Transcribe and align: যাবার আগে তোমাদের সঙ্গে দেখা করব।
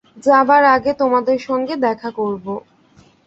যাবার 0.23 0.63
আগে 0.75 0.91
তোমাদের 0.93 1.37
সঙ্গে 1.39 1.75
দেখা 1.85 2.09
করব। 2.11 2.45